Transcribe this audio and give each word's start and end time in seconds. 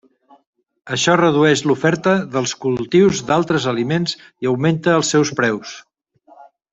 Això 0.95 1.13
redueix 1.19 1.61
l'oferta 1.71 2.15
dels 2.37 2.53
cultius 2.65 3.21
d'altres 3.29 3.67
aliments 3.75 4.19
i 4.47 4.51
augmenta 4.53 4.97
els 5.01 5.13
seus 5.17 5.33
preus. 5.43 5.75